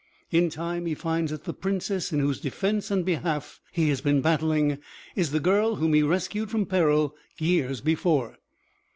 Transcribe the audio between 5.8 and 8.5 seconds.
he rescued from peril years before.